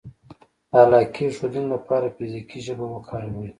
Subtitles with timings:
[0.37, 3.49] -د علاقې ښودنې لپاره فزیکي ژبه وکاروئ